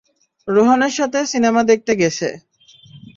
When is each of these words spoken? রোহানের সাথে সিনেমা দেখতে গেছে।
রোহানের 0.47 0.93
সাথে 0.97 1.19
সিনেমা 1.25 1.61
দেখতে 1.63 1.93
গেছে। 2.01 2.27